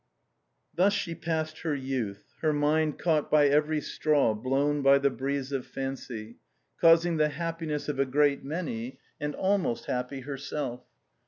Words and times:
Thus 0.73 0.93
she 0.93 1.13
passed 1.13 1.59
her 1.59 1.75
youth, 1.75 2.33
her 2.41 2.53
mind 2.53 2.97
caught 2.97 3.29
by 3.29 3.45
every 3.49 3.79
straw 3.81 4.33
blown 4.33 4.81
by 4.81 4.97
the 4.97 5.11
breeze 5.11 5.51
of 5.51 5.63
fancy, 5.63 6.37
causing 6.79 7.17
the 7.17 7.29
happiness 7.29 7.87
of 7.87 7.99
a 7.99 8.05
great 8.07 8.43
many 8.43 8.97
and 9.19 9.35
almost 9.35 9.85
happy 9.85 10.21
herself. 10.21 10.81